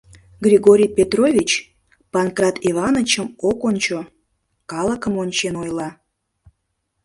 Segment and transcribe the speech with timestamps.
[0.45, 1.51] Григорий Петрович
[2.11, 3.97] Панкрат Иванычым ок ончо,
[4.71, 5.89] калыкым ончен ойла: